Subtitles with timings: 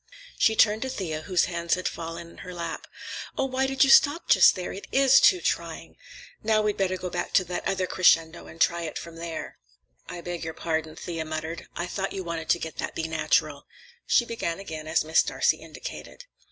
[0.39, 2.87] She turned to Thea, whose hands had fallen in her lap.
[3.37, 4.73] "Oh why did you stop just there!
[4.73, 5.95] It is too trying!
[6.41, 9.59] Now we'd better go back to that other crescendo and try it from there."
[10.09, 11.67] "I beg your pardon," Thea muttered.
[11.75, 13.67] "I thought you wanted to get that B natural."
[14.07, 16.25] She began again, as Miss Darcey indicated.